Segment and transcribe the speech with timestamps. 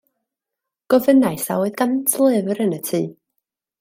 [0.93, 3.03] Gofynnais a oedd ganddynt lyfr yn y tŷ.